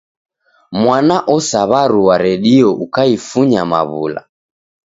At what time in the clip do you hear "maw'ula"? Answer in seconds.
3.71-4.21